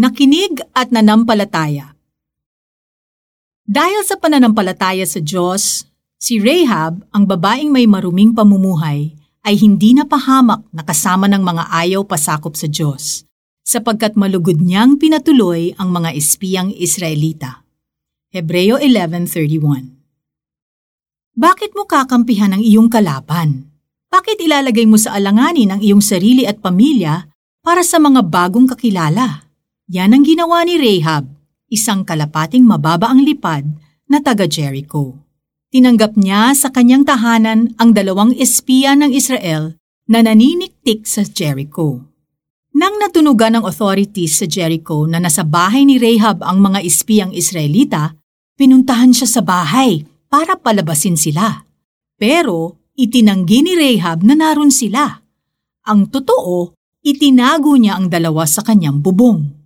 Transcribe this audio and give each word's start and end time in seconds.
Nakinig 0.00 0.64
at 0.72 0.88
nanampalataya. 0.88 1.92
Dahil 3.68 4.00
sa 4.00 4.16
pananampalataya 4.16 5.04
sa 5.04 5.20
Diyos, 5.20 5.84
si 6.16 6.40
Rahab, 6.40 7.04
ang 7.12 7.28
babaeng 7.28 7.68
may 7.68 7.84
maruming 7.84 8.32
pamumuhay, 8.32 9.12
ay 9.44 9.54
hindi 9.60 9.92
napahamak 9.92 10.64
na 10.72 10.88
kasama 10.88 11.28
ng 11.28 11.44
mga 11.44 11.68
ayaw 11.68 12.00
pasakop 12.08 12.56
sa 12.56 12.64
Diyos, 12.64 13.28
sapagkat 13.60 14.16
malugod 14.16 14.64
niyang 14.64 14.96
pinatuloy 14.96 15.76
ang 15.76 15.92
mga 15.92 16.16
espiyang 16.16 16.72
Israelita. 16.72 17.60
Hebreo 18.32 18.80
11.31 18.80 21.36
Bakit 21.36 21.76
mo 21.76 21.84
kakampihan 21.84 22.56
ang 22.56 22.64
iyong 22.64 22.88
kalaban? 22.88 23.68
Bakit 24.08 24.40
ilalagay 24.40 24.88
mo 24.88 24.96
sa 24.96 25.12
alanganin 25.12 25.76
ang 25.76 25.84
iyong 25.84 26.00
sarili 26.00 26.48
at 26.48 26.56
pamilya 26.56 27.28
para 27.60 27.84
sa 27.84 28.00
mga 28.00 28.24
bagong 28.24 28.64
kakilala? 28.64 29.49
Yan 29.90 30.14
ang 30.14 30.22
ginawa 30.22 30.62
ni 30.62 30.78
Rahab, 30.78 31.26
isang 31.66 32.06
kalapating 32.06 32.62
mababa 32.62 33.10
ang 33.10 33.26
lipad 33.26 33.66
na 34.06 34.22
taga 34.22 34.46
Jericho. 34.46 35.18
Tinanggap 35.74 36.14
niya 36.14 36.54
sa 36.54 36.70
kanyang 36.70 37.02
tahanan 37.02 37.74
ang 37.74 37.90
dalawang 37.90 38.30
espiya 38.38 38.94
ng 38.94 39.10
Israel 39.10 39.74
na 40.06 40.22
naniniktik 40.22 41.10
sa 41.10 41.26
Jericho. 41.26 42.06
Nang 42.70 43.02
natunugan 43.02 43.58
ng 43.58 43.66
authorities 43.66 44.38
sa 44.38 44.46
Jericho 44.46 45.10
na 45.10 45.18
nasa 45.18 45.42
bahay 45.42 45.82
ni 45.82 45.98
Rahab 45.98 46.46
ang 46.46 46.62
mga 46.62 46.86
espiyang 46.86 47.34
Israelita, 47.34 48.14
pinuntahan 48.54 49.10
siya 49.10 49.26
sa 49.26 49.42
bahay 49.42 50.06
para 50.30 50.54
palabasin 50.54 51.18
sila. 51.18 51.66
Pero 52.14 52.78
itinanggi 52.94 53.66
ni 53.66 53.74
Rahab 53.74 54.22
na 54.22 54.38
naroon 54.38 54.70
sila. 54.70 55.18
Ang 55.82 56.14
totoo, 56.14 56.78
itinago 57.02 57.74
niya 57.74 57.98
ang 57.98 58.06
dalawa 58.06 58.46
sa 58.46 58.62
kanyang 58.62 59.02
bubong. 59.02 59.59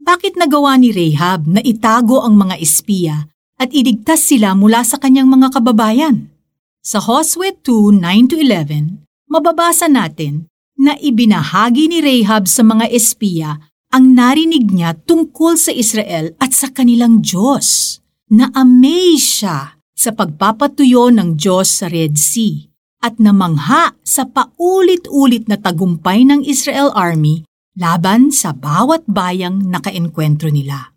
Bakit 0.00 0.40
nagawa 0.40 0.80
ni 0.80 0.96
Rahab 0.96 1.44
na 1.44 1.60
itago 1.60 2.24
ang 2.24 2.32
mga 2.32 2.56
espiya 2.56 3.28
at 3.60 3.68
iligtas 3.76 4.24
sila 4.24 4.56
mula 4.56 4.80
sa 4.80 4.96
kanyang 4.96 5.28
mga 5.28 5.52
kababayan? 5.52 6.32
Sa 6.80 7.04
Josue 7.04 7.52
2:9-11, 7.60 9.04
mababasa 9.28 9.92
natin 9.92 10.48
na 10.80 10.96
ibinahagi 10.96 11.92
ni 11.92 12.00
Rahab 12.00 12.48
sa 12.48 12.64
mga 12.64 12.88
espiya 12.88 13.60
ang 13.92 14.16
narinig 14.16 14.72
niya 14.72 14.96
tungkol 15.04 15.60
sa 15.60 15.68
Israel 15.68 16.32
at 16.40 16.56
sa 16.56 16.72
kanilang 16.72 17.20
Diyos. 17.20 18.00
Na-amaze 18.32 19.20
siya 19.20 19.76
sa 19.92 20.16
pagpapatuyo 20.16 21.12
ng 21.12 21.36
Diyos 21.36 21.76
sa 21.76 21.92
Red 21.92 22.16
Sea 22.16 22.72
at 23.04 23.20
namangha 23.20 23.92
sa 24.00 24.24
paulit-ulit 24.24 25.44
na 25.44 25.60
tagumpay 25.60 26.24
ng 26.24 26.40
Israel 26.48 26.88
Army 26.96 27.44
laban 27.78 28.34
sa 28.34 28.54
bawat 28.56 29.06
bayang 29.06 29.70
nakaenkwentro 29.70 30.50
nila. 30.50 30.94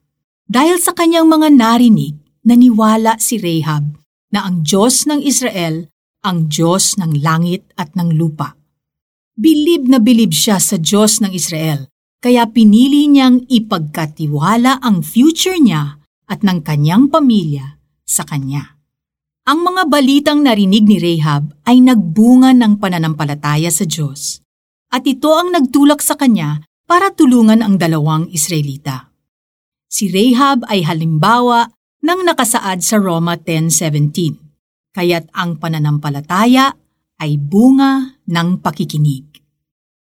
Dahil 0.47 0.77
sa 0.77 0.93
kanyang 0.93 1.29
mga 1.29 1.49
narinig, 1.53 2.15
naniwala 2.45 3.17
si 3.17 3.41
Rahab 3.41 3.97
na 4.33 4.45
ang 4.45 4.65
Diyos 4.65 5.05
ng 5.09 5.21
Israel 5.23 5.93
ang 6.23 6.47
Diyos 6.47 6.95
ng 6.95 7.19
langit 7.19 7.67
at 7.75 7.93
ng 7.99 8.15
lupa. 8.15 8.55
Bilib 9.35 9.91
na 9.91 9.99
bilib 9.99 10.31
siya 10.31 10.57
sa 10.57 10.79
Diyos 10.79 11.19
ng 11.19 11.35
Israel, 11.35 11.91
kaya 12.23 12.47
pinili 12.47 13.11
niyang 13.11 13.43
ipagkatiwala 13.51 14.79
ang 14.79 15.03
future 15.03 15.59
niya 15.59 15.99
at 16.31 16.39
ng 16.39 16.63
kanyang 16.63 17.11
pamilya 17.11 17.75
sa 18.07 18.23
kanya. 18.23 18.79
Ang 19.43 19.67
mga 19.67 19.91
balitang 19.91 20.39
narinig 20.39 20.87
ni 20.87 20.97
Rahab 21.03 21.51
ay 21.67 21.83
nagbunga 21.83 22.55
ng 22.55 22.79
pananampalataya 22.79 23.67
sa 23.67 23.83
Diyos 23.83 24.42
at 24.93 25.03
ito 25.09 25.33
ang 25.33 25.49
nagtulak 25.49 26.05
sa 26.05 26.13
kanya 26.13 26.61
para 26.85 27.09
tulungan 27.09 27.65
ang 27.65 27.81
dalawang 27.81 28.29
Israelita. 28.29 29.09
Si 29.89 30.13
Rahab 30.13 30.69
ay 30.69 30.85
halimbawa 30.85 31.65
ng 32.05 32.19
nakasaad 32.21 32.85
sa 32.85 33.01
Roma 33.01 33.33
10.17, 33.41 34.93
kaya't 34.93 35.33
ang 35.33 35.57
pananampalataya 35.57 36.77
ay 37.17 37.41
bunga 37.41 38.21
ng 38.29 38.61
pakikinig. 38.61 39.41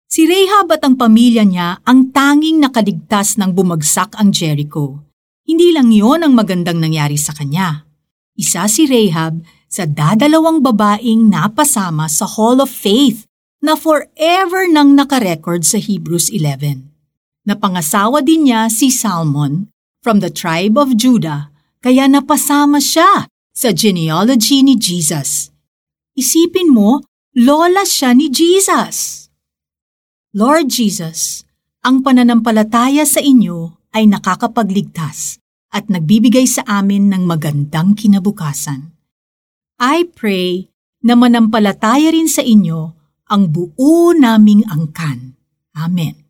Si 0.05 0.29
Rahab 0.29 0.71
at 0.77 0.85
ang 0.85 1.01
pamilya 1.01 1.43
niya 1.49 1.81
ang 1.89 2.13
tanging 2.13 2.61
nakaligtas 2.61 3.41
ng 3.41 3.57
bumagsak 3.57 4.15
ang 4.21 4.31
Jericho. 4.31 5.01
Hindi 5.49 5.73
lang 5.73 5.91
yon 5.91 6.23
ang 6.25 6.37
magandang 6.37 6.79
nangyari 6.79 7.19
sa 7.19 7.33
kanya. 7.33 7.89
Isa 8.37 8.69
si 8.69 8.87
Rahab 8.87 9.43
sa 9.67 9.89
dadalawang 9.89 10.63
babaeng 10.63 11.29
napasama 11.29 12.07
sa 12.07 12.31
Hall 12.31 12.63
of 12.63 12.71
Faith 12.71 13.27
na 13.65 13.81
forever 13.81 14.69
nang 14.69 14.93
nakarecord 14.93 15.65
sa 15.65 15.81
Hebrews 15.81 16.29
11. 16.29 16.85
Napangasawa 17.49 18.21
din 18.21 18.53
niya 18.53 18.69
si 18.69 18.93
Salmon 18.93 19.73
from 20.05 20.21
the 20.21 20.29
tribe 20.29 20.77
of 20.77 20.93
Judah 21.01 21.49
kaya 21.81 22.05
napasama 22.05 22.77
siya 22.77 23.25
sa 23.57 23.73
genealogy 23.73 24.61
ni 24.61 24.77
Jesus. 24.77 25.49
Isipin 26.13 26.77
mo, 26.77 27.09
lola 27.33 27.89
siya 27.89 28.13
ni 28.13 28.29
Jesus. 28.29 29.33
Lord 30.37 30.69
Jesus, 30.69 31.49
ang 31.81 32.05
pananampalataya 32.05 33.09
sa 33.09 33.25
inyo 33.25 33.81
ay 33.97 34.05
nakakapagligtas 34.13 35.41
at 35.73 35.89
nagbibigay 35.89 36.45
sa 36.45 36.69
amin 36.69 37.09
ng 37.09 37.25
magandang 37.25 37.97
kinabukasan. 37.97 38.93
I 39.81 40.05
pray 40.13 40.69
na 41.01 41.17
manampalataya 41.17 42.13
rin 42.13 42.29
sa 42.29 42.45
inyo 42.45 43.04
ang 43.31 43.49
buo 43.49 44.13
naming 44.13 44.65
angkan. 44.69 45.37
Amen. 45.73 46.25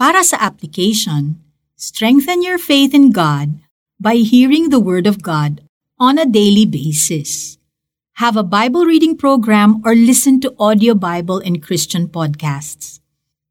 Para 0.00 0.24
sa 0.26 0.40
application, 0.40 1.38
strengthen 1.76 2.40
your 2.40 2.58
faith 2.58 2.96
in 2.96 3.12
God 3.12 3.60
by 4.00 4.24
hearing 4.24 4.72
the 4.72 4.80
Word 4.80 5.04
of 5.06 5.20
God 5.20 5.60
on 6.00 6.16
a 6.16 6.24
daily 6.24 6.64
basis. 6.64 7.60
Have 8.20 8.36
a 8.36 8.44
Bible 8.44 8.84
reading 8.84 9.16
program 9.16 9.80
or 9.84 9.96
listen 9.96 10.40
to 10.44 10.52
audio 10.60 10.96
Bible 10.96 11.40
and 11.40 11.60
Christian 11.60 12.08
podcasts. 12.08 13.00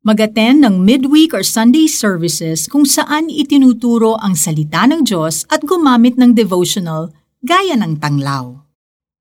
Mag-attend 0.06 0.66
ng 0.66 0.82
midweek 0.86 1.34
or 1.34 1.46
Sunday 1.46 1.90
services 1.90 2.70
kung 2.70 2.86
saan 2.86 3.30
itinuturo 3.30 4.18
ang 4.18 4.38
salita 4.38 4.86
ng 4.90 5.06
Diyos 5.06 5.46
at 5.50 5.66
gumamit 5.66 6.18
ng 6.18 6.34
devotional 6.34 7.14
gaya 7.42 7.78
ng 7.78 7.98
tanglaw. 7.98 8.62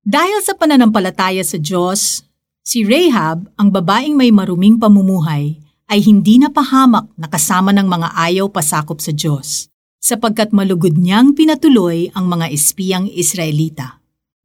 Dahil 0.01 0.41
sa 0.41 0.57
pananampalataya 0.57 1.43
sa 1.45 1.59
Diyos, 1.61 2.25
Si 2.69 2.85
Rahab, 2.85 3.49
ang 3.57 3.73
babaeng 3.73 4.13
may 4.13 4.29
maruming 4.29 4.77
pamumuhay, 4.77 5.57
ay 5.89 6.05
hindi 6.05 6.37
napahamak 6.37 7.09
na 7.17 7.25
kasama 7.25 7.73
ng 7.73 7.89
mga 7.89 8.13
ayaw 8.13 8.45
pasakop 8.45 9.01
sa 9.01 9.09
Diyos, 9.09 9.73
sapagkat 9.97 10.53
malugod 10.53 10.93
niyang 10.93 11.33
pinatuloy 11.33 12.13
ang 12.13 12.29
mga 12.29 12.53
espiyang 12.53 13.09
Israelita. 13.09 13.97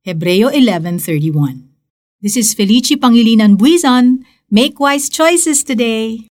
Hebreo 0.09 0.49
11.31 0.49 1.69
This 2.25 2.41
is 2.41 2.57
Felici 2.57 2.97
Pangilinan 2.97 3.61
Buizon. 3.61 4.25
Make 4.49 4.81
wise 4.81 5.13
choices 5.13 5.61
today! 5.61 6.17